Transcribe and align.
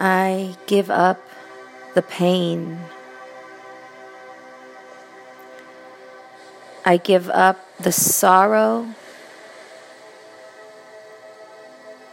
I 0.00 0.56
give 0.66 0.90
up 0.90 1.20
the 1.94 2.02
pain. 2.02 2.78
I 6.84 6.98
give 6.98 7.28
up 7.30 7.58
the 7.78 7.92
sorrow. 7.92 8.86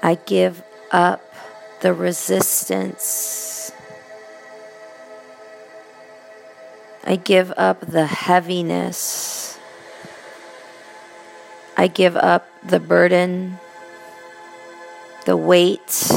I 0.01 0.15
give 0.15 0.63
up 0.91 1.21
the 1.81 1.93
resistance. 1.93 3.71
I 7.05 7.17
give 7.17 7.51
up 7.57 7.81
the 7.81 8.05
heaviness. 8.05 9.59
I 11.75 11.87
give 11.87 12.15
up 12.15 12.47
the 12.63 12.79
burden, 12.79 13.59
the 15.25 15.35
weight, 15.35 16.11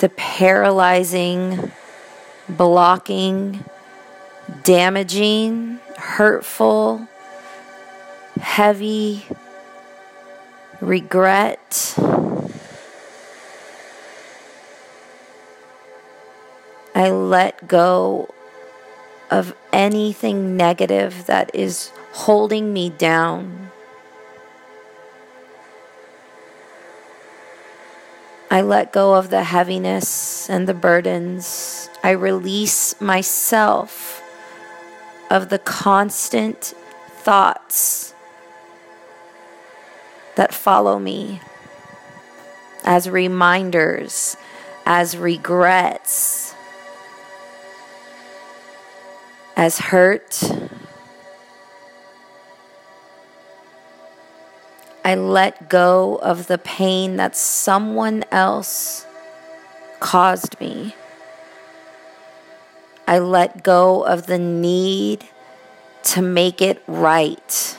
the 0.00 0.08
paralyzing, 0.08 1.70
blocking, 2.48 3.62
damaging, 4.64 5.78
hurtful, 5.96 7.06
heavy 8.40 9.26
regret. 10.80 11.94
I 16.94 17.10
let 17.10 17.68
go 17.68 18.34
of 19.30 19.54
anything 19.70 20.56
negative 20.56 21.26
that 21.26 21.54
is 21.54 21.92
holding 22.12 22.72
me 22.72 22.88
down. 22.88 23.70
I 28.52 28.62
let 28.62 28.92
go 28.92 29.14
of 29.14 29.30
the 29.30 29.44
heaviness 29.44 30.50
and 30.50 30.66
the 30.66 30.74
burdens. 30.74 31.88
I 32.02 32.10
release 32.10 33.00
myself 33.00 34.22
of 35.30 35.50
the 35.50 35.58
constant 35.58 36.74
thoughts 37.10 38.12
that 40.34 40.52
follow 40.52 40.98
me 40.98 41.40
as 42.82 43.08
reminders, 43.08 44.36
as 44.84 45.16
regrets, 45.16 46.54
as 49.56 49.78
hurt. 49.78 50.42
I 55.04 55.14
let 55.14 55.68
go 55.68 56.16
of 56.16 56.46
the 56.46 56.58
pain 56.58 57.16
that 57.16 57.34
someone 57.34 58.24
else 58.30 59.06
caused 59.98 60.60
me. 60.60 60.94
I 63.06 63.18
let 63.18 63.62
go 63.62 64.02
of 64.02 64.26
the 64.26 64.38
need 64.38 65.24
to 66.02 66.22
make 66.22 66.60
it 66.60 66.82
right. 66.86 67.76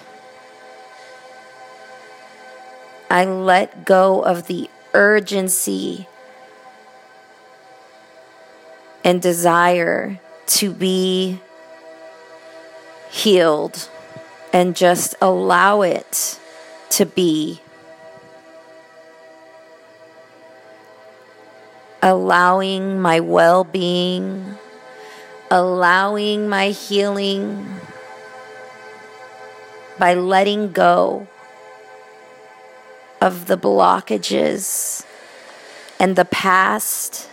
I 3.09 3.25
let 3.25 3.85
go 3.85 4.21
of 4.21 4.47
the 4.47 4.69
urgency 4.93 6.07
and 9.03 9.21
desire 9.21 10.19
to 10.47 10.71
be 10.71 11.39
healed 13.09 13.89
and 14.53 14.75
just 14.75 15.15
allow 15.21 15.81
it 15.81 16.39
to 16.91 17.05
be. 17.05 17.61
Allowing 22.01 22.99
my 22.99 23.19
well 23.19 23.63
being, 23.63 24.57
allowing 25.49 26.49
my 26.49 26.69
healing 26.69 27.79
by 29.99 30.13
letting 30.15 30.71
go 30.71 31.27
of 33.21 33.45
the 33.45 33.57
blockages 33.57 35.05
and 35.99 36.15
the 36.15 36.25
past, 36.25 37.29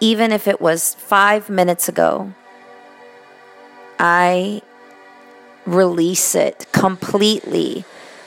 even 0.00 0.32
if 0.32 0.46
it 0.46 0.60
was 0.60 0.94
five 0.94 1.48
minutes 1.48 1.88
ago. 1.88 2.34
I 3.98 4.60
release 5.66 6.34
it 6.34 6.66
completely 6.72 7.84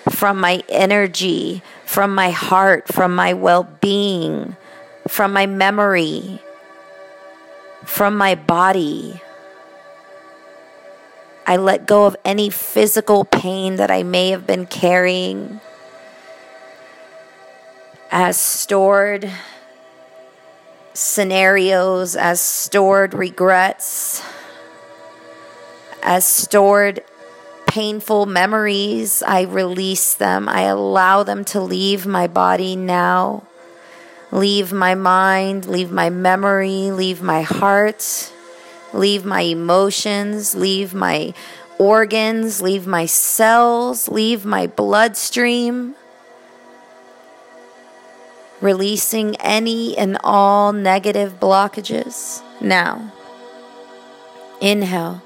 from 0.09 0.39
my 0.39 0.63
energy, 0.69 1.61
from 1.85 2.13
my 2.13 2.31
heart, 2.31 2.87
from 2.87 3.15
my 3.15 3.33
well 3.33 3.63
being, 3.81 4.55
from 5.07 5.33
my 5.33 5.45
memory, 5.45 6.41
from 7.83 8.17
my 8.17 8.35
body. 8.35 9.21
I 11.47 11.57
let 11.57 11.87
go 11.87 12.05
of 12.05 12.15
any 12.23 12.49
physical 12.49 13.25
pain 13.25 13.77
that 13.77 13.89
I 13.89 14.03
may 14.03 14.29
have 14.29 14.45
been 14.45 14.67
carrying 14.67 15.59
as 18.11 18.37
stored 18.37 19.31
scenarios, 20.93 22.15
as 22.15 22.41
stored 22.41 23.13
regrets, 23.13 24.21
as 26.03 26.25
stored 26.25 27.03
painful 27.69 28.25
memories. 28.25 29.23
I 29.23 29.43
release 29.43 30.13
them. 30.13 30.49
I 30.49 30.61
allow 30.63 31.23
them 31.23 31.45
to 31.45 31.61
leave 31.61 32.05
my 32.05 32.27
body 32.27 32.75
now, 32.75 33.43
leave 34.31 34.73
my 34.73 34.95
mind, 34.95 35.65
leave 35.65 35.91
my 35.91 36.09
memory, 36.09 36.91
leave 36.91 37.21
my 37.21 37.41
heart 37.41 38.31
leave 38.93 39.25
my 39.25 39.41
emotions, 39.41 40.55
leave 40.55 40.93
my 40.93 41.33
organs, 41.77 42.61
leave 42.61 42.87
my 42.87 43.05
cells, 43.05 44.09
leave 44.09 44.45
my 44.45 44.67
bloodstream. 44.67 45.95
Releasing 48.61 49.37
any 49.37 49.97
and 49.97 50.17
all 50.23 50.73
negative 50.73 51.39
blockages 51.39 52.41
now. 52.59 53.13
Inhale. 54.59 55.21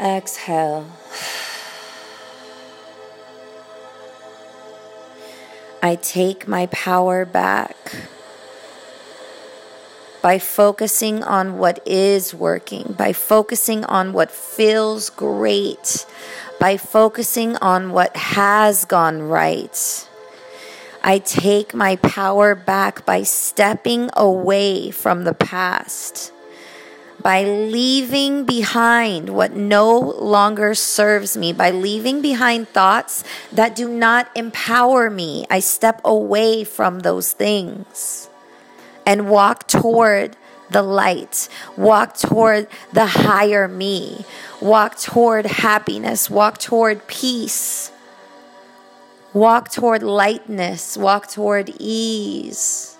Exhale. 0.00 0.86
I 5.82 5.96
take 5.96 6.48
my 6.48 6.66
power 6.66 7.24
back 7.24 7.76
by 10.22 10.38
focusing 10.38 11.22
on 11.22 11.58
what 11.58 11.86
is 11.86 12.34
working, 12.34 12.94
by 12.96 13.12
focusing 13.12 13.84
on 13.84 14.12
what 14.14 14.30
feels 14.30 15.10
great, 15.10 16.06
by 16.58 16.78
focusing 16.78 17.56
on 17.56 17.92
what 17.92 18.16
has 18.16 18.86
gone 18.86 19.22
right. 19.22 20.08
I 21.02 21.18
take 21.18 21.74
my 21.74 21.96
power 21.96 22.54
back 22.54 23.04
by 23.04 23.22
stepping 23.22 24.08
away 24.16 24.90
from 24.90 25.24
the 25.24 25.34
past 25.34 26.32
by 27.24 27.42
leaving 27.42 28.44
behind 28.44 29.30
what 29.30 29.56
no 29.56 29.98
longer 29.98 30.74
serves 30.74 31.38
me, 31.38 31.54
by 31.54 31.70
leaving 31.70 32.20
behind 32.20 32.68
thoughts 32.68 33.24
that 33.50 33.74
do 33.74 33.88
not 33.88 34.30
empower 34.36 35.08
me. 35.08 35.46
I 35.48 35.60
step 35.60 36.02
away 36.04 36.64
from 36.64 37.00
those 37.00 37.32
things 37.32 38.28
and 39.06 39.30
walk 39.30 39.66
toward 39.66 40.36
the 40.68 40.82
light, 40.82 41.48
walk 41.78 42.14
toward 42.18 42.68
the 42.92 43.06
higher 43.06 43.68
me, 43.68 44.26
walk 44.60 44.98
toward 44.98 45.46
happiness, 45.46 46.28
walk 46.28 46.58
toward 46.58 47.06
peace, 47.06 47.90
walk 49.32 49.70
toward 49.70 50.02
lightness, 50.02 50.98
walk 50.98 51.30
toward 51.30 51.72
ease 51.78 52.98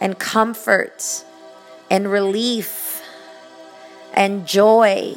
and 0.00 0.18
comfort 0.18 1.24
and 1.90 2.10
relief 2.10 2.89
and 4.14 4.46
joy. 4.46 5.14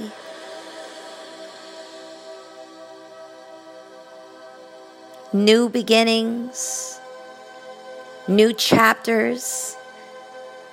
New 5.31 5.68
beginnings, 5.69 7.00
new 8.28 8.54
chapters, 8.54 9.75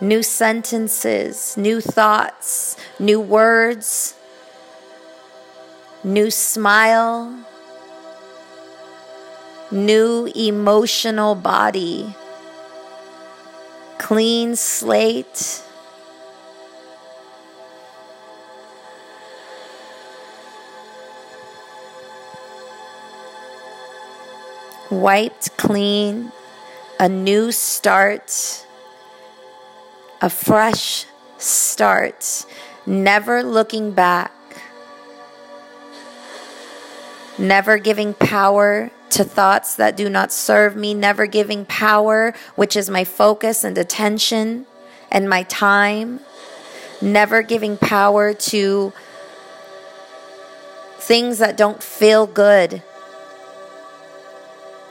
new 0.01 0.23
sentences, 0.23 1.57
new 1.57 1.81
thoughts, 1.81 2.77
new 2.99 3.21
words, 3.21 4.15
new 6.05 6.31
smile, 6.31 7.45
new 9.71 10.27
emotional 10.35 11.35
body, 11.35 12.15
clean 13.99 14.57
slate 14.57 15.63
wiped 24.91 25.57
clean, 25.57 26.33
a 26.99 27.09
new 27.09 27.53
start, 27.53 28.67
a 30.21 30.29
fresh 30.29 31.07
start, 31.39 32.45
never 32.87 33.43
looking 33.43 33.93
back, 33.93 34.33
never 37.39 37.79
giving 37.79 38.13
power 38.15 38.91
to 39.11 39.25
thoughts 39.25 39.77
that 39.77 39.97
do 39.97 40.09
not 40.09 40.33
serve 40.33 40.77
me, 40.77 40.95
never 40.95 41.27
giving 41.27 41.65
power, 41.65 42.35
which 42.55 42.77
is 42.77 42.91
my 42.91 43.05
focus 43.05 43.65
and 43.65 43.77
attention 43.79 44.67
and 45.11 45.29
my 45.29 45.43
time, 45.45 46.21
never 47.01 47.43
giving 47.43 47.77
power 47.77 48.35
to 48.35 48.93
things 50.99 51.39
that 51.39 51.57
don't 51.57 51.83
feel 51.83 52.27
good. 52.27 52.83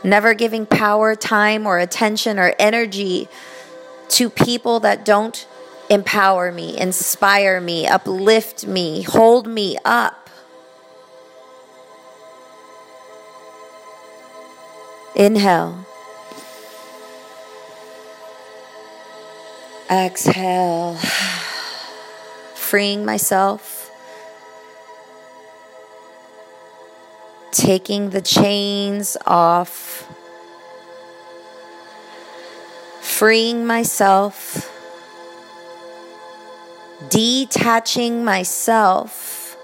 Never 0.04 0.34
giving 0.34 0.66
power, 0.66 1.16
time, 1.16 1.68
or 1.68 1.78
attention 1.78 2.40
or 2.40 2.54
energy 2.58 3.28
to 4.10 4.30
people 4.30 4.80
that 4.82 5.04
don't 5.04 5.46
empower 5.90 6.52
me, 6.52 6.78
inspire 6.78 7.60
me, 7.60 7.88
uplift 7.88 8.66
me, 8.66 9.02
hold 9.02 9.48
me 9.48 9.78
up. 9.84 10.30
Inhale. 15.16 15.86
Exhale. 19.90 20.96
Freeing 22.56 23.04
myself. 23.04 23.79
Taking 27.52 28.12
the 28.12 28.22
chains 28.22 29.18
off. 29.26 30.08
Freeing 33.02 33.66
myself. 33.66 34.72
Detaching 37.10 38.24
myself. 38.24 39.58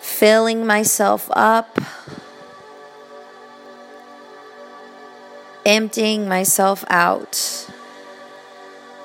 Filling 0.00 0.66
myself 0.66 1.28
up. 1.32 1.78
emptying 5.66 6.28
myself 6.28 6.84
out 6.88 7.66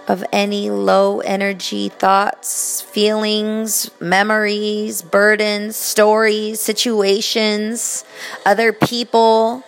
of 0.10 0.26
any 0.34 0.72
low 0.72 1.20
energy 1.20 1.88
thoughts, 1.88 2.82
feelings, 2.82 3.92
memories, 4.02 5.04
burdens, 5.04 5.76
stories, 5.76 6.60
situations, 6.60 8.04
other 8.44 8.74
people, 8.74 9.64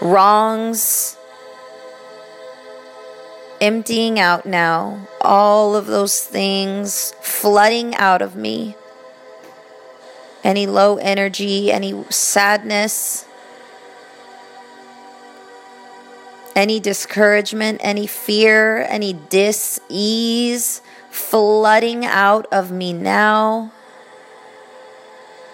wrongs. 0.00 1.18
Emptying 3.60 4.20
out 4.20 4.46
now 4.46 5.08
all 5.20 5.74
of 5.74 5.86
those 5.86 6.22
things, 6.22 7.12
flooding 7.20 7.94
out 7.96 8.22
of 8.22 8.36
me. 8.36 8.76
Any 10.44 10.68
low 10.68 10.96
energy, 10.98 11.72
any 11.72 12.04
sadness, 12.08 13.25
any 16.56 16.80
discouragement, 16.80 17.78
any 17.84 18.06
fear, 18.06 18.78
any 18.88 19.12
dis 19.12 19.78
ease 19.90 20.80
flooding 21.10 22.06
out 22.06 22.46
of 22.50 22.72
me 22.72 22.94
now, 22.94 23.70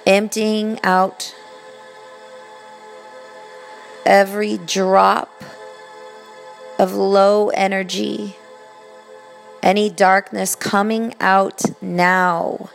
emptying 0.06 0.78
out 0.84 1.34
every 4.06 4.58
drop 4.58 5.43
of 6.78 6.94
low 6.94 7.48
energy, 7.50 8.37
any 9.60 9.90
darkness 9.90 10.55
coming 10.55 11.14
out 11.20 11.62
now. 11.82 12.70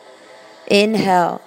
Inhale. 0.67 1.41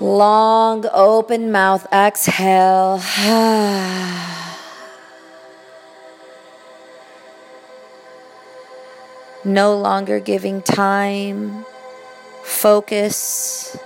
Long 0.00 0.84
open 0.92 1.52
mouth, 1.52 1.86
exhale. 1.92 3.00
no 9.44 9.76
longer 9.76 10.18
giving 10.18 10.62
time, 10.62 11.64
focus, 12.42 13.76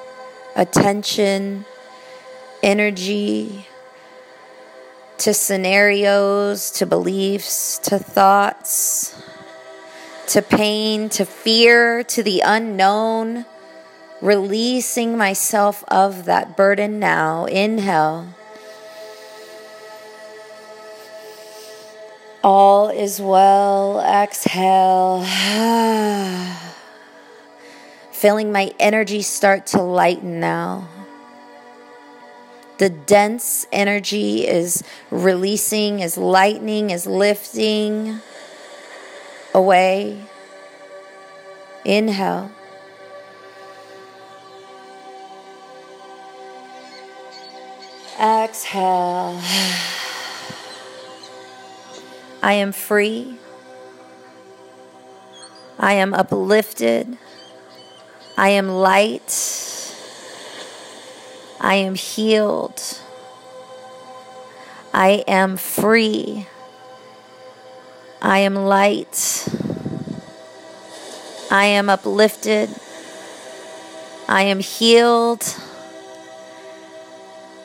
attention, 0.56 1.66
energy 2.62 3.66
to 5.19 5.34
scenarios, 5.34 6.70
to 6.70 6.87
beliefs, 6.87 7.78
to 7.81 7.99
thoughts, 7.99 9.20
to 10.28 10.40
pain, 10.40 11.08
to 11.10 11.26
fear, 11.26 12.02
to 12.05 12.22
the 12.22 12.40
unknown 12.44 13.44
releasing 14.20 15.17
myself 15.17 15.85
of 15.88 16.25
that 16.25 16.56
burden 16.56 16.99
now. 16.99 17.44
Inhale. 17.47 18.35
All 22.43 22.88
is 22.88 23.20
well. 23.20 24.00
Exhale. 24.00 25.25
Feeling 28.12 28.50
my 28.50 28.73
energy 28.81 29.23
start 29.23 29.67
to 29.69 29.82
lighten 29.82 30.41
now. 30.41 30.88
The 32.79 32.91
dense 32.91 33.67
energy 33.73 34.47
is 34.47 34.85
releasing, 35.11 35.99
is 35.99 36.17
lightening, 36.17 36.91
is 36.91 37.06
lifting 37.06 38.20
away. 39.53 40.25
Inhale. 41.85 42.53
Exhale. 48.19 49.41
I 52.43 52.53
am 52.55 52.73
free. 52.73 53.37
I 55.79 55.93
am 55.93 56.13
uplifted. 56.13 57.17
I 58.37 58.48
am 58.51 58.69
light. 58.69 59.94
I 61.60 61.75
am 61.77 61.94
healed. 61.94 62.82
I 64.93 65.22
am 65.29 65.56
free. 65.56 66.46
I 68.20 68.39
am 68.39 68.56
light. 68.56 69.48
I 71.53 71.67
am 71.67 71.89
uplifted. 71.89 72.69
I 74.29 74.43
am 74.43 74.58
healed. 74.58 75.44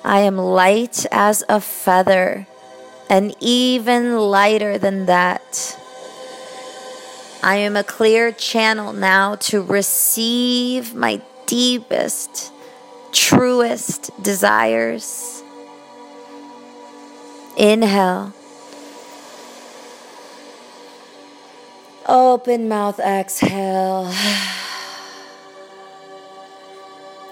I 0.03 0.19
am 0.19 0.37
light 0.37 1.05
as 1.11 1.45
a 1.47 1.61
feather, 1.61 2.45
and 3.09 3.33
even 3.39 4.17
lighter 4.17 4.77
than 4.77 5.05
that. 5.05 5.79
I 7.41 7.55
am 7.55 7.77
a 7.77 7.83
clear 7.85 8.33
channel 8.33 8.91
now 8.91 9.35
to 9.35 9.61
receive 9.61 10.93
my 10.93 11.21
deepest, 11.45 12.51
truest 13.13 14.11
desires. 14.21 15.41
Inhale. 17.55 18.33
Open 22.07 22.67
mouth, 22.67 22.99
exhale. 22.99 24.13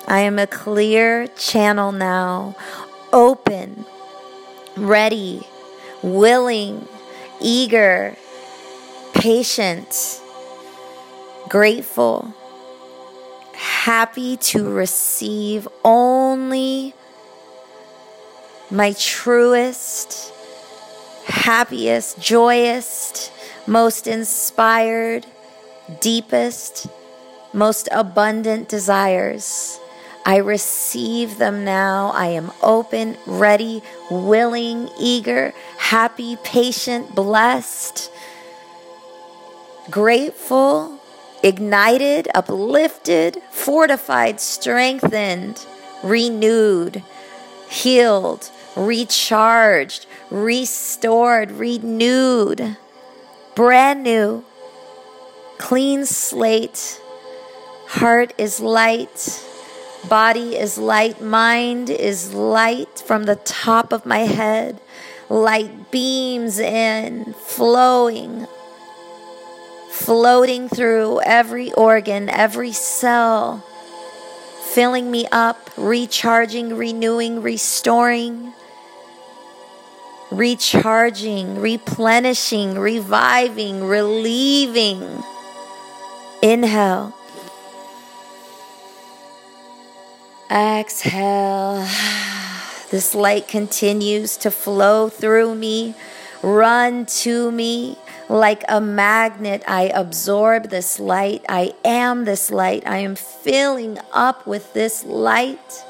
I 0.08 0.22
am 0.22 0.39
a 0.39 0.48
clear 0.48 1.27
channel 1.27 1.91
now, 1.91 2.55
open, 3.13 3.86
ready, 4.75 5.48
willing, 6.01 6.88
eager, 7.39 8.15
patient, 9.13 10.22
grateful, 11.50 12.34
happy 13.53 14.38
to 14.38 14.70
receive 14.70 15.67
only 15.84 16.93
my 18.72 18.93
truest, 18.93 20.34
happiest, 21.25 22.20
joyous, 22.20 23.29
most 23.67 24.08
inspired, 24.08 25.25
deepest, 26.00 26.88
most 27.53 27.89
abundant 27.91 28.70
desires. 28.70 29.71
I 30.25 30.38
receive 30.38 31.38
them 31.38 31.66
now. 31.66 32.12
I 32.13 32.28
am 32.28 32.51
open, 32.62 33.18
ready, 33.25 33.82
willing, 34.10 34.90
eager, 35.00 35.54
happy, 35.78 36.38
patient, 36.44 37.16
blessed, 37.16 38.12
grateful, 39.90 41.00
ignited, 41.44 42.28
uplifted, 42.36 43.42
fortified, 43.50 44.40
strengthened, 44.40 45.66
renewed, 46.04 47.04
healed, 47.70 48.51
recharged, 48.75 50.06
restored, 50.30 51.51
renewed, 51.51 52.78
brand 53.56 54.04
new, 54.04 54.46
clean 55.58 56.06
slate. 56.06 57.01
Heart 57.88 58.34
is 58.38 58.60
light. 58.60 59.48
Body 60.10 60.58
is 60.58 60.77
light. 60.77 61.22
Mind 61.22 61.89
is 61.89 62.34
light 62.34 63.00
from 63.05 63.24
the 63.24 63.36
top 63.36 63.93
of 63.93 64.05
my 64.05 64.20
head. 64.20 64.79
Light 65.29 65.91
beams 65.91 66.60
in, 66.60 67.34
flowing, 67.34 68.48
floating 69.89 70.67
through 70.67 71.22
every 71.22 71.72
organ, 71.74 72.27
every 72.29 72.72
cell, 72.72 73.63
filling 74.74 75.10
me 75.10 75.27
up, 75.31 75.70
recharging, 75.77 76.75
renewing, 76.75 77.41
restoring, 77.41 78.53
recharging, 80.31 81.60
replenishing, 81.60 82.77
reviving, 82.77 83.84
relieving. 83.84 85.24
Inhale. 86.41 87.13
Exhale. 90.51 91.88
This 92.91 93.15
light 93.15 93.48
continues 93.48 94.36
to 94.36 94.51
flow 94.51 95.08
through 95.08 95.55
me, 95.55 95.96
run 96.43 97.05
to 97.24 97.50
me 97.50 97.98
like 98.27 98.65
a 98.67 98.81
magnet. 98.81 99.63
I 99.65 99.84
absorb 99.84 100.70
this 100.70 101.00
light. 101.00 101.46
I 101.48 101.74
am 101.86 102.25
this 102.25 102.51
light. 102.51 102.84
I 102.86 102.98
am 102.98 103.15
filling 103.15 103.98
up 104.12 104.46
with 104.46 104.74
this 104.74 105.05
light. 105.05 105.86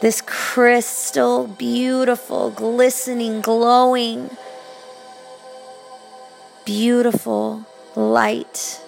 This 0.00 0.22
crystal, 0.22 1.46
beautiful, 1.46 2.50
glistening, 2.50 3.42
glowing, 3.42 4.30
beautiful 6.64 7.66
light, 7.94 8.80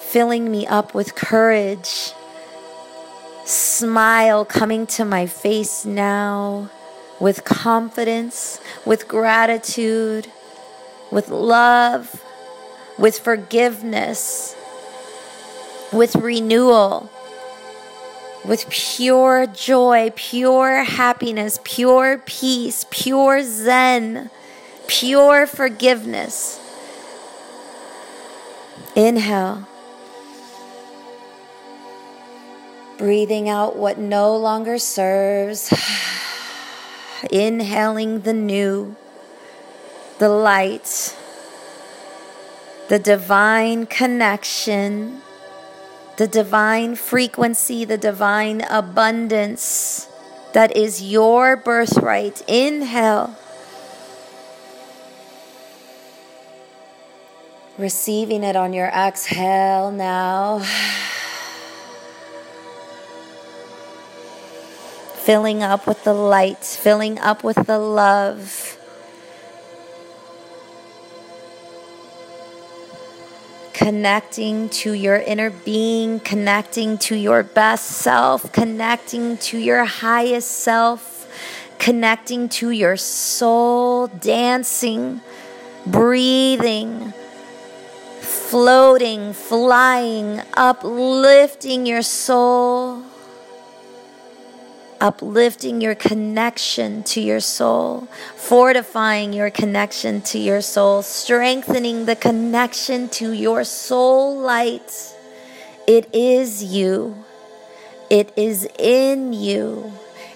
filling 0.00 0.50
me 0.50 0.66
up 0.66 0.92
with 0.92 1.14
courage 1.14 2.12
smile 3.44 4.44
coming 4.44 4.86
to 4.86 5.04
my 5.04 5.26
face 5.26 5.84
now 5.84 6.70
with 7.20 7.44
confidence, 7.44 8.60
with 8.84 9.06
gratitude, 9.08 10.30
with 11.10 11.28
love, 11.28 12.22
with 12.98 13.18
forgiveness, 13.18 14.56
with 15.92 16.16
renewal, 16.16 17.10
with 18.44 18.68
pure 18.68 19.46
joy, 19.46 20.12
pure 20.16 20.84
happiness, 20.84 21.58
pure 21.64 22.18
peace, 22.26 22.84
pure 22.90 23.42
zen, 23.42 24.30
pure 24.86 25.46
forgiveness. 25.46 26.60
Inhale. 28.94 29.66
Breathing 32.98 33.48
out 33.48 33.76
what 33.76 33.98
no 33.98 34.36
longer 34.36 34.78
serves. 34.78 35.72
Inhaling 37.30 38.20
the 38.20 38.32
new, 38.32 38.96
the 40.18 40.28
light, 40.28 41.16
the 42.88 42.98
divine 42.98 43.86
connection, 43.86 45.22
the 46.16 46.28
divine 46.28 46.94
frequency, 46.94 47.84
the 47.84 47.98
divine 47.98 48.60
abundance 48.70 50.08
that 50.54 50.76
is 50.76 51.02
your 51.02 51.56
birthright. 51.56 52.42
Inhale. 52.48 53.36
Receiving 57.76 58.44
it 58.44 58.54
on 58.54 58.72
your 58.72 58.86
exhale 58.86 59.90
now. 59.90 60.64
filling 65.24 65.62
up 65.62 65.86
with 65.86 66.04
the 66.04 66.12
light, 66.12 66.62
filling 66.62 67.18
up 67.18 67.42
with 67.42 67.56
the 67.66 67.78
love. 67.78 68.78
Connecting 73.72 74.68
to 74.68 74.92
your 74.92 75.16
inner 75.16 75.48
being, 75.48 76.20
connecting 76.20 76.98
to 76.98 77.16
your 77.16 77.42
best 77.42 77.86
self, 77.86 78.52
connecting 78.52 79.38
to 79.38 79.56
your 79.56 79.86
highest 79.86 80.50
self, 80.50 81.26
connecting 81.78 82.50
to 82.50 82.68
your 82.68 82.98
soul, 82.98 84.08
dancing, 84.08 85.22
breathing, 85.86 87.14
floating, 88.20 89.32
flying, 89.32 90.42
uplifting 90.54 91.86
your 91.86 92.02
soul 92.02 93.02
uplifting 95.00 95.80
your 95.80 95.94
connection 95.94 97.02
to 97.04 97.20
your 97.20 97.40
soul, 97.40 98.08
fortifying 98.36 99.32
your 99.32 99.50
connection 99.50 100.20
to 100.22 100.38
your 100.38 100.60
soul, 100.60 101.02
strengthening 101.02 102.06
the 102.06 102.16
connection 102.16 103.08
to 103.10 103.32
your 103.32 103.64
soul 103.64 104.38
light. 104.38 105.14
It 105.86 106.08
is 106.14 106.64
you, 106.64 107.24
it 108.10 108.32
is 108.36 108.68
in 108.78 109.32
you, 109.32 109.92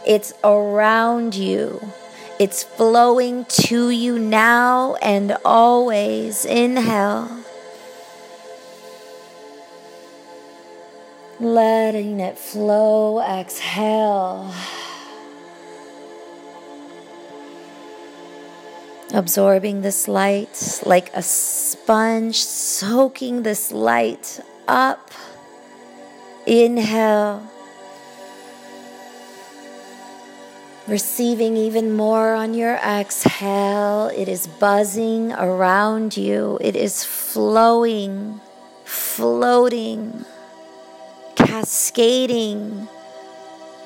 it's 0.07 0.33
around 0.43 1.35
you. 1.35 1.93
It's 2.39 2.63
flowing 2.63 3.47
to 3.67 3.91
you 3.91 4.17
now 4.17 4.95
and 5.03 5.37
always. 5.45 6.45
Inhale. 6.45 7.29
Letting 11.41 12.19
it 12.19 12.37
flow, 12.37 13.21
exhale. 13.23 14.53
Absorbing 19.15 19.83
this 19.83 20.09
light 20.09 20.83
like 20.85 21.15
a 21.15 21.23
sponge, 21.23 22.41
soaking 22.41 23.45
this 23.45 23.71
light 23.71 24.41
up. 24.67 25.13
Inhale. 26.45 27.49
Receiving 30.89 31.57
even 31.57 31.93
more 31.93 32.35
on 32.35 32.55
your 32.55 32.75
exhale. 32.77 34.09
It 34.09 34.27
is 34.27 34.49
buzzing 34.49 35.33
around 35.35 36.17
you, 36.17 36.59
it 36.61 36.75
is 36.75 37.05
flowing, 37.05 38.41
floating 38.85 40.25
cascading 41.49 42.87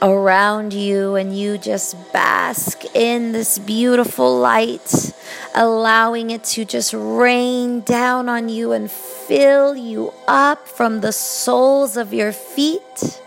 around 0.02 0.72
you, 0.72 1.14
and 1.14 1.38
you 1.38 1.56
just 1.56 1.94
bask 2.12 2.84
in 2.92 3.30
this 3.30 3.56
beautiful 3.56 4.36
light, 4.36 5.14
allowing 5.54 6.30
it 6.30 6.42
to 6.42 6.64
just 6.64 6.92
rain 6.92 7.80
down 7.82 8.28
on 8.28 8.48
you 8.48 8.72
and 8.72 8.90
fill 8.90 9.76
you 9.76 10.12
up 10.26 10.66
from 10.66 11.02
the 11.02 11.12
soles 11.12 11.96
of 11.96 12.12
your 12.12 12.32
feet, 12.32 13.20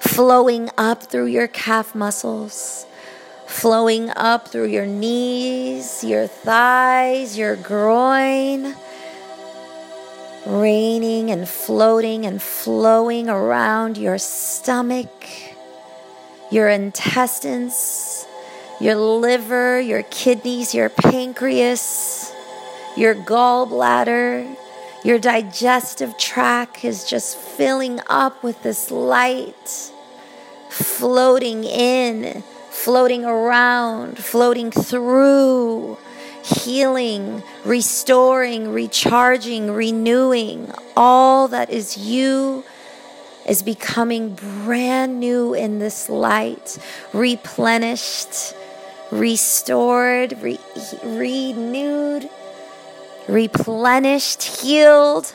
flowing 0.00 0.70
up 0.78 1.02
through 1.02 1.26
your 1.26 1.48
calf 1.48 1.94
muscles. 1.94 2.86
Flowing 3.46 4.10
up 4.16 4.48
through 4.48 4.66
your 4.66 4.86
knees, 4.86 6.02
your 6.02 6.26
thighs, 6.26 7.38
your 7.38 7.54
groin, 7.54 8.74
raining 10.46 11.30
and 11.30 11.48
floating 11.48 12.24
and 12.24 12.40
flowing 12.40 13.28
around 13.28 13.98
your 13.98 14.16
stomach, 14.16 15.26
your 16.50 16.68
intestines, 16.68 18.26
your 18.80 18.94
liver, 18.94 19.80
your 19.80 20.04
kidneys, 20.04 20.74
your 20.74 20.88
pancreas, 20.88 22.32
your 22.96 23.14
gallbladder. 23.14 24.56
Your 25.04 25.18
digestive 25.20 26.18
tract 26.18 26.84
is 26.84 27.04
just 27.04 27.36
filling 27.36 28.00
up 28.08 28.42
with 28.42 28.60
this 28.64 28.90
light, 28.90 29.92
floating 30.68 31.62
in, 31.62 32.42
floating 32.70 33.24
around, 33.24 34.18
floating 34.18 34.72
through 34.72 35.96
healing, 36.46 37.42
restoring, 37.64 38.72
recharging, 38.72 39.70
renewing. 39.70 40.72
All 40.96 41.48
that 41.48 41.70
is 41.70 41.96
you 41.96 42.64
is 43.46 43.62
becoming 43.62 44.34
brand 44.34 45.20
new 45.20 45.54
in 45.54 45.78
this 45.78 46.08
light, 46.08 46.78
replenished, 47.12 48.54
restored, 49.10 50.36
re- 50.40 50.58
renewed, 51.04 52.28
replenished, 53.28 54.42
healed, 54.42 55.32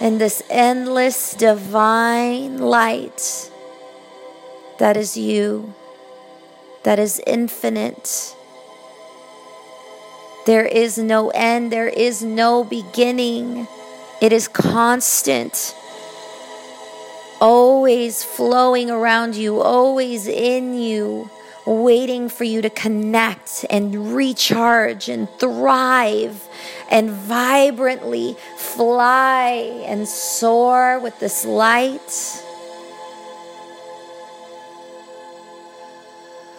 in 0.00 0.18
this 0.18 0.42
endless 0.48 1.34
divine 1.34 2.58
light 2.58 3.50
that 4.78 4.96
is 4.96 5.16
you, 5.16 5.74
that 6.84 6.98
is 6.98 7.20
infinite. 7.26 8.34
There 10.48 10.64
is 10.64 10.96
no 10.96 11.28
end, 11.28 11.70
there 11.70 11.88
is 11.88 12.22
no 12.22 12.64
beginning. 12.64 13.68
It 14.22 14.32
is 14.32 14.48
constant, 14.48 15.76
always 17.38 18.24
flowing 18.24 18.90
around 18.90 19.34
you, 19.34 19.60
always 19.60 20.26
in 20.26 20.72
you, 20.72 21.28
waiting 21.66 22.30
for 22.30 22.44
you 22.44 22.62
to 22.62 22.70
connect 22.70 23.66
and 23.68 24.16
recharge 24.16 25.10
and 25.10 25.28
thrive 25.38 26.48
and 26.90 27.10
vibrantly 27.10 28.34
fly 28.56 29.50
and 29.84 30.08
soar 30.08 30.98
with 30.98 31.20
this 31.20 31.44
light. 31.44 32.10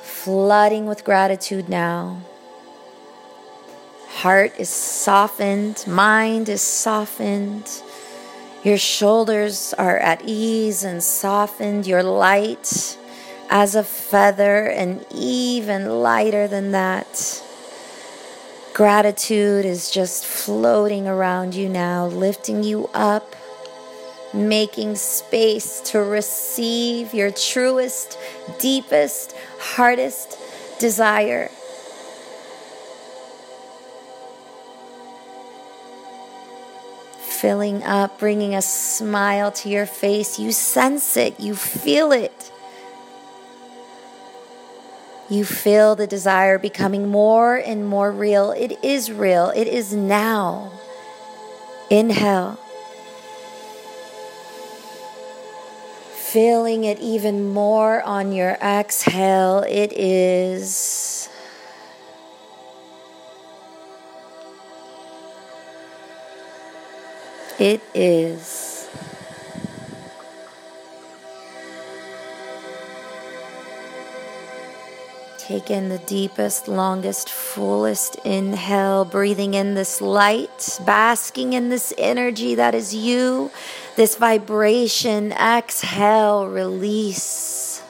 Flooding 0.03 0.85
with 0.85 1.03
gratitude 1.03 1.67
now. 1.67 2.28
Heart 4.19 4.59
is 4.59 4.67
softened, 4.67 5.85
mind 5.87 6.49
is 6.49 6.61
softened. 6.61 7.71
Your 8.65 8.77
shoulders 8.77 9.73
are 9.77 9.97
at 9.97 10.21
ease 10.25 10.83
and 10.83 11.01
softened. 11.01 11.87
You're 11.87 12.03
light 12.03 12.97
as 13.49 13.75
a 13.75 13.83
feather 13.83 14.67
and 14.67 15.05
even 15.15 16.01
lighter 16.01 16.49
than 16.49 16.73
that. 16.73 17.41
Gratitude 18.73 19.63
is 19.63 19.89
just 19.89 20.25
floating 20.25 21.07
around 21.07 21.55
you 21.55 21.69
now, 21.69 22.07
lifting 22.07 22.61
you 22.61 22.89
up, 22.93 23.37
making 24.33 24.97
space 24.97 25.79
to 25.91 25.99
receive 25.99 27.13
your 27.13 27.31
truest, 27.31 28.19
deepest, 28.59 29.33
hardest 29.59 30.37
desire. 30.77 31.49
Filling 37.41 37.83
up, 37.83 38.19
bringing 38.19 38.53
a 38.53 38.61
smile 38.61 39.51
to 39.53 39.69
your 39.69 39.85
face. 39.85 40.39
You 40.39 40.51
sense 40.51 41.15
it, 41.15 41.39
you 41.39 41.55
feel 41.55 42.11
it. 42.11 42.51
You 45.29 45.45
feel 45.45 45.95
the 45.95 46.07
desire 46.07 46.57
becoming 46.57 47.07
more 47.07 47.55
and 47.55 47.87
more 47.87 48.11
real. 48.11 48.51
It 48.51 48.83
is 48.83 49.09
real, 49.11 49.53
it 49.55 49.67
is 49.67 49.93
now. 49.93 50.71
Inhale. 51.89 52.59
Feeling 56.11 56.83
it 56.83 56.99
even 56.99 57.49
more 57.53 58.01
on 58.01 58.33
your 58.33 58.51
exhale. 58.61 59.63
It 59.67 59.93
is. 59.93 61.29
It 67.59 67.81
is. 67.93 68.87
Take 75.37 75.69
in 75.69 75.89
the 75.89 75.97
deepest, 75.97 76.69
longest, 76.69 77.29
fullest 77.29 78.15
inhale, 78.23 79.03
breathing 79.03 79.55
in 79.55 79.73
this 79.73 79.99
light, 79.99 80.79
basking 80.85 81.51
in 81.51 81.67
this 81.67 81.91
energy 81.97 82.55
that 82.55 82.73
is 82.73 82.95
you, 82.95 83.51
this 83.97 84.15
vibration. 84.15 85.33
Exhale, 85.33 86.47
release. 86.47 87.83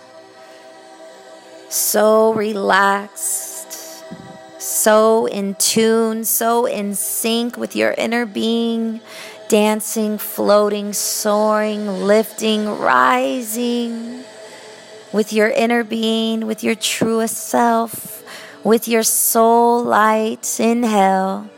So 1.69 2.33
relaxed, 2.33 4.03
so 4.59 5.27
in 5.27 5.53
tune, 5.55 6.23
so 6.23 6.65
in 6.65 6.95
sync 6.95 7.57
with 7.57 7.75
your 7.75 7.91
inner 7.91 8.25
being, 8.25 9.01
dancing, 9.49 10.17
floating, 10.17 10.93
soaring, 10.93 11.87
lifting, 12.03 12.79
rising 12.79 14.23
with 15.11 15.33
your 15.33 15.49
inner 15.49 15.83
being, 15.83 16.45
with 16.45 16.63
your 16.63 16.75
truest 16.75 17.35
self, 17.35 18.23
with 18.63 18.87
your 18.87 19.03
soul 19.03 19.83
light. 19.83 20.59
Inhale. 20.59 21.49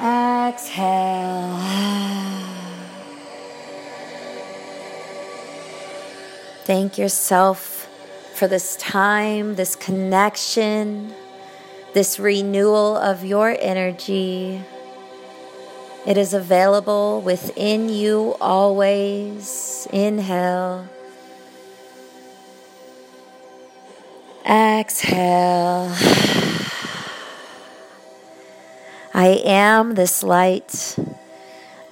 Exhale. 0.00 1.58
Thank 6.64 6.98
yourself 6.98 7.88
for 8.34 8.46
this 8.46 8.76
time, 8.76 9.54
this 9.54 9.74
connection, 9.74 11.14
this 11.98 12.20
renewal 12.20 12.96
of 12.96 13.24
your 13.24 13.56
energy. 13.58 14.62
It 16.06 16.16
is 16.16 16.32
available 16.32 17.20
within 17.22 17.88
you 17.88 18.36
always. 18.40 19.88
Inhale. 19.92 20.86
Exhale. 24.46 25.92
I 29.12 29.42
am 29.44 29.96
this 29.96 30.22
light. 30.22 30.96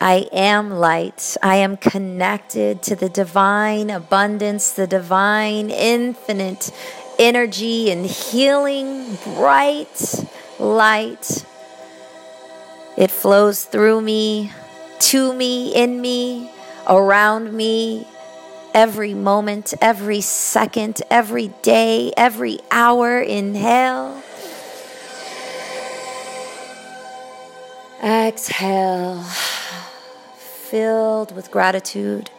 I 0.01 0.29
am 0.31 0.71
light. 0.71 1.37
I 1.43 1.57
am 1.57 1.77
connected 1.77 2.81
to 2.85 2.95
the 2.95 3.09
divine 3.09 3.91
abundance, 3.91 4.71
the 4.71 4.87
divine 4.87 5.69
infinite 5.69 6.71
energy 7.19 7.91
and 7.91 8.07
healing, 8.07 9.19
bright 9.25 10.25
light 10.59 11.45
it 12.97 13.11
flows 13.11 13.65
through 13.65 14.01
me, 14.01 14.53
to 15.01 15.35
me, 15.35 15.75
in 15.75 16.01
me, 16.01 16.51
around 16.89 17.53
me, 17.53 18.07
every 18.73 19.13
moment, 19.13 19.75
every 19.83 20.23
second, 20.23 21.03
every 21.11 21.49
day, 21.61 22.13
every 22.17 22.59
hour. 22.71 23.21
Inhale. 23.21 24.23
Exhale. 28.03 29.23
Filled 30.39 31.37
with 31.37 31.51
gratitude, 31.51 32.31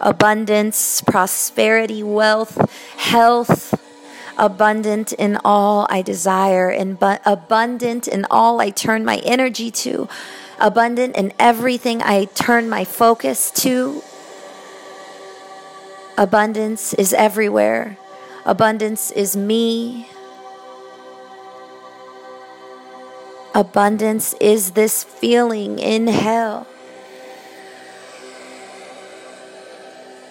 abundance, 0.00 1.02
prosperity, 1.02 2.02
wealth, 2.02 2.68
health 2.96 3.69
abundant 4.36 5.12
in 5.12 5.38
all 5.44 5.86
I 5.90 6.02
desire, 6.02 6.68
and 6.70 6.98
abundant 7.24 8.08
in 8.08 8.26
all 8.30 8.60
I 8.60 8.70
turn 8.70 9.04
my 9.04 9.18
energy 9.18 9.70
to, 9.70 10.08
abundant 10.58 11.16
in 11.16 11.32
everything 11.38 12.02
I 12.02 12.26
turn 12.26 12.68
my 12.68 12.84
focus 12.84 13.50
to. 13.62 14.02
Abundance 16.18 16.92
is 16.94 17.12
everywhere. 17.14 17.96
Abundance 18.44 19.10
is 19.10 19.36
me. 19.36 20.08
Abundance 23.54 24.34
is 24.40 24.72
this 24.72 25.02
feeling. 25.02 25.78
Inhale. 25.78 26.66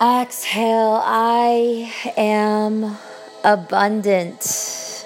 Exhale. 0.02 1.02
I 1.04 1.94
am 2.16 2.98
abundant. 3.43 5.06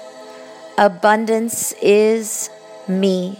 Abundance 0.76 1.72
is 1.80 2.50
me. 2.88 3.38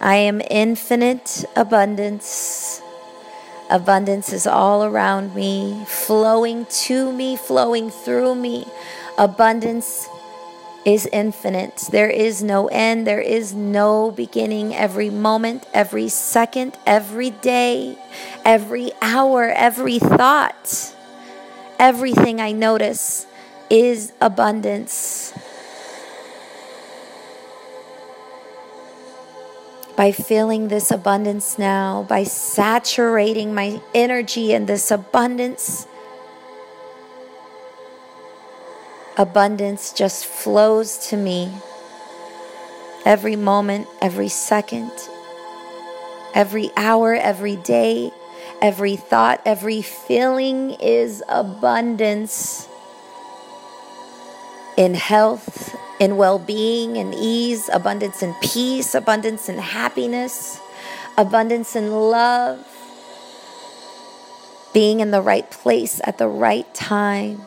I 0.00 0.16
am 0.16 0.42
infinite 0.50 1.44
abundance. 1.56 2.82
Abundance 3.70 4.32
is 4.32 4.46
all 4.46 4.84
around 4.84 5.34
me, 5.34 5.84
flowing 5.86 6.66
to 6.66 7.10
me, 7.10 7.36
flowing 7.36 7.90
through 7.90 8.34
me. 8.34 8.66
Abundance 9.16 10.06
is 10.84 11.08
infinite. 11.10 11.88
There 11.90 12.10
is 12.10 12.42
no 12.42 12.66
end, 12.68 13.06
there 13.06 13.20
is 13.20 13.54
no 13.54 14.10
beginning. 14.10 14.74
Every 14.74 15.08
moment, 15.08 15.66
every 15.72 16.08
second, 16.08 16.76
every 16.86 17.30
day, 17.30 17.96
every 18.44 18.92
hour, 19.00 19.48
every 19.48 19.98
thought 19.98 20.93
everything 21.78 22.40
I 22.40 22.52
notice 22.52 23.26
is 23.70 24.12
abundance. 24.20 25.32
By 29.96 30.10
feeling 30.10 30.68
this 30.68 30.90
abundance 30.90 31.58
now, 31.58 32.04
by 32.08 32.24
saturating 32.24 33.54
my 33.54 33.80
energy 33.94 34.52
in 34.52 34.66
this 34.66 34.90
abundance, 34.90 35.86
abundance 39.16 39.92
just 39.92 40.24
flows 40.24 40.98
to 41.08 41.16
me 41.16 41.52
every 43.04 43.36
moment, 43.36 43.86
every 44.00 44.28
second, 44.28 44.90
every 46.34 46.70
hour, 46.76 47.14
every 47.14 47.56
day, 47.56 48.10
every 48.64 48.96
thought, 48.96 49.42
every 49.44 49.82
feeling 49.82 50.70
is 50.80 51.22
abundance 51.28 52.66
in 54.78 54.94
health, 54.94 55.76
in 56.00 56.16
well 56.16 56.38
being, 56.38 56.96
in 56.96 57.12
ease, 57.12 57.68
abundance 57.70 58.22
in 58.22 58.34
peace, 58.40 58.94
abundance 58.94 59.50
in 59.50 59.58
happiness, 59.58 60.58
abundance 61.18 61.76
in 61.76 61.92
love, 61.92 62.66
being 64.72 65.00
in 65.00 65.10
the 65.10 65.20
right 65.20 65.50
place 65.50 66.00
at 66.04 66.16
the 66.16 66.26
right 66.26 66.72
time 66.74 67.42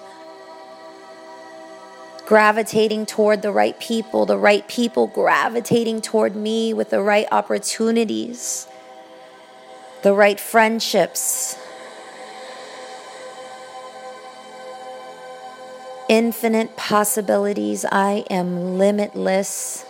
gravitating 2.27 3.05
toward 3.05 3.41
the 3.41 3.51
right 3.51 3.79
people, 3.79 4.25
the 4.25 4.37
right 4.37 4.67
people 4.67 5.07
gravitating 5.07 6.01
toward 6.01 6.35
me 6.35 6.73
with 6.73 6.89
the 6.89 7.01
right 7.01 7.25
opportunities, 7.31 8.67
the 10.03 10.13
right 10.13 10.39
friendships. 10.39 11.57
Infinite 16.09 16.77
possibilities. 16.77 17.85
I 17.91 18.25
am 18.29 18.77
limitless. 18.77 19.85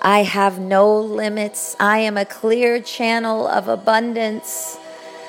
I 0.00 0.22
have 0.22 0.58
no 0.58 1.00
limits. 1.00 1.74
I 1.80 1.98
am 1.98 2.16
a 2.16 2.24
clear 2.24 2.80
channel 2.80 3.46
of 3.48 3.66
abundance 3.66 4.78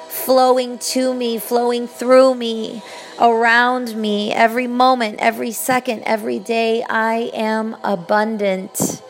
flowing 0.07 0.77
to 0.79 1.13
me, 1.13 1.37
flowing 1.39 1.87
through 1.87 2.35
me 2.35 2.81
around 3.19 3.95
me 3.95 4.31
every 4.31 4.67
moment, 4.67 5.17
every 5.19 5.51
second, 5.51 6.03
every 6.03 6.39
day. 6.39 6.83
I 6.87 7.31
am 7.33 7.77
abundant 7.83 9.01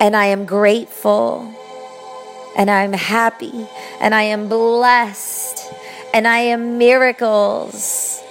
and 0.00 0.16
I 0.16 0.26
am 0.26 0.46
grateful 0.46 1.54
and 2.56 2.70
I'm 2.70 2.92
happy 2.92 3.66
and 4.00 4.14
I 4.14 4.22
am 4.22 4.48
blessed 4.48 5.72
and 6.12 6.26
I 6.26 6.38
am 6.38 6.78
miracles. 6.78 8.22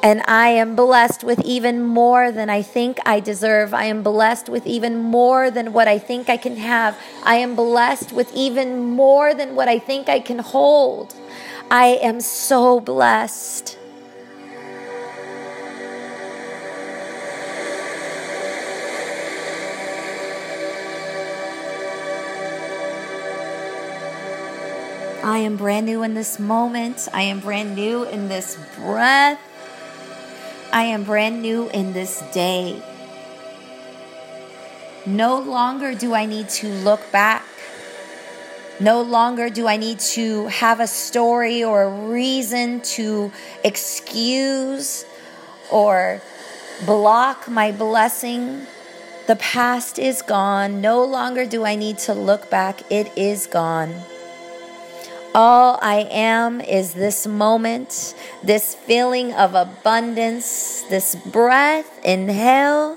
And 0.00 0.22
I 0.28 0.50
am 0.50 0.76
blessed 0.76 1.24
with 1.24 1.40
even 1.40 1.82
more 1.82 2.30
than 2.30 2.48
I 2.48 2.62
think 2.62 2.98
I 3.04 3.18
deserve. 3.18 3.74
I 3.74 3.84
am 3.84 4.02
blessed 4.02 4.48
with 4.48 4.64
even 4.64 4.96
more 4.96 5.50
than 5.50 5.72
what 5.72 5.88
I 5.88 5.98
think 5.98 6.28
I 6.28 6.36
can 6.36 6.56
have. 6.56 6.96
I 7.24 7.36
am 7.36 7.56
blessed 7.56 8.12
with 8.12 8.32
even 8.32 8.78
more 8.78 9.34
than 9.34 9.56
what 9.56 9.68
I 9.68 9.80
think 9.80 10.08
I 10.08 10.20
can 10.20 10.38
hold. 10.38 11.14
I 11.70 11.98
am 12.00 12.20
so 12.20 12.78
blessed. 12.78 13.77
I 25.28 25.40
am 25.40 25.58
brand 25.58 25.84
new 25.84 26.02
in 26.04 26.14
this 26.14 26.38
moment. 26.38 27.06
I 27.12 27.20
am 27.24 27.40
brand 27.40 27.74
new 27.74 28.04
in 28.04 28.28
this 28.28 28.56
breath. 28.76 29.38
I 30.72 30.84
am 30.84 31.04
brand 31.04 31.42
new 31.42 31.68
in 31.68 31.92
this 31.92 32.22
day. 32.32 32.82
No 35.04 35.38
longer 35.38 35.94
do 35.94 36.14
I 36.14 36.24
need 36.24 36.48
to 36.60 36.68
look 36.68 37.12
back. 37.12 37.44
No 38.80 39.02
longer 39.02 39.50
do 39.50 39.66
I 39.66 39.76
need 39.76 39.98
to 40.16 40.46
have 40.46 40.80
a 40.80 40.86
story 40.86 41.62
or 41.62 41.82
a 41.82 41.90
reason 42.08 42.80
to 42.96 43.30
excuse 43.62 45.04
or 45.70 46.22
block 46.86 47.50
my 47.50 47.70
blessing. 47.70 48.66
The 49.26 49.36
past 49.36 49.98
is 49.98 50.22
gone. 50.22 50.80
No 50.80 51.04
longer 51.04 51.44
do 51.44 51.66
I 51.66 51.76
need 51.76 51.98
to 51.98 52.14
look 52.14 52.48
back. 52.48 52.90
It 52.90 53.12
is 53.14 53.46
gone. 53.46 53.94
All 55.34 55.78
I 55.82 56.08
am 56.10 56.60
is 56.60 56.94
this 56.94 57.26
moment, 57.26 58.14
this 58.42 58.74
feeling 58.74 59.34
of 59.34 59.54
abundance, 59.54 60.82
this 60.88 61.14
breath, 61.14 62.00
inhale. 62.04 62.96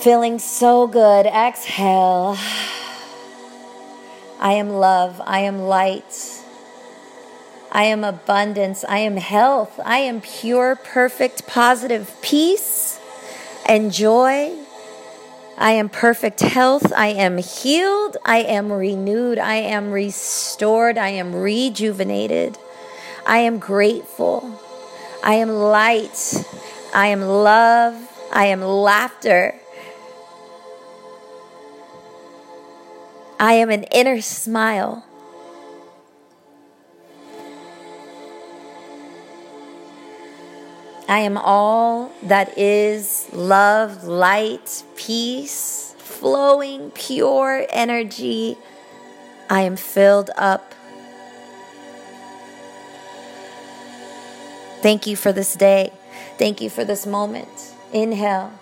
Feeling 0.00 0.38
so 0.38 0.86
good. 0.86 1.26
Exhale. 1.26 2.36
I 4.40 4.52
am 4.54 4.70
love. 4.70 5.20
I 5.24 5.40
am 5.40 5.60
light. 5.60 6.42
I 7.70 7.84
am 7.84 8.02
abundance. 8.02 8.84
I 8.88 8.98
am 8.98 9.16
health. 9.16 9.78
I 9.84 9.98
am 9.98 10.20
pure, 10.22 10.74
perfect, 10.74 11.46
positive 11.46 12.16
peace 12.20 12.98
and 13.66 13.92
joy. 13.92 14.56
I 15.60 15.72
am 15.72 15.90
perfect 15.90 16.40
health. 16.40 16.90
I 16.96 17.08
am 17.08 17.36
healed. 17.36 18.16
I 18.24 18.38
am 18.38 18.72
renewed. 18.72 19.38
I 19.38 19.56
am 19.56 19.92
restored. 19.92 20.96
I 20.96 21.08
am 21.08 21.34
rejuvenated. 21.34 22.56
I 23.26 23.40
am 23.40 23.58
grateful. 23.58 24.58
I 25.22 25.34
am 25.34 25.50
light. 25.50 26.42
I 26.94 27.08
am 27.08 27.20
love. 27.20 27.94
I 28.32 28.46
am 28.46 28.62
laughter. 28.62 29.54
I 33.38 33.52
am 33.52 33.68
an 33.68 33.82
inner 33.92 34.22
smile. 34.22 35.04
I 41.10 41.18
am 41.18 41.36
all 41.36 42.12
that 42.22 42.56
is 42.56 43.26
love, 43.32 44.04
light, 44.04 44.84
peace, 44.94 45.96
flowing, 45.98 46.92
pure 46.92 47.66
energy. 47.70 48.56
I 49.50 49.62
am 49.62 49.74
filled 49.74 50.30
up. 50.36 50.72
Thank 54.82 55.08
you 55.08 55.16
for 55.16 55.32
this 55.32 55.56
day. 55.56 55.92
Thank 56.38 56.60
you 56.60 56.70
for 56.70 56.84
this 56.84 57.04
moment. 57.06 57.74
Inhale. 57.92 58.52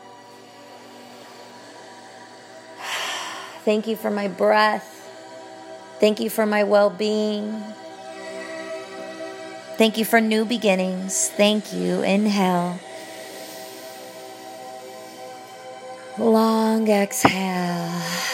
Thank 3.66 3.86
you 3.86 3.94
for 3.94 4.10
my 4.10 4.26
breath. 4.26 4.94
Thank 6.00 6.18
you 6.18 6.30
for 6.30 6.46
my 6.46 6.64
well 6.64 6.88
being. 6.88 7.62
Thank 9.78 9.96
you 9.96 10.04
for 10.04 10.20
new 10.20 10.44
beginnings. 10.44 11.30
Thank 11.38 11.72
you. 11.72 12.02
Inhale. 12.02 12.80
Long 16.18 16.88
exhale. 16.88 18.27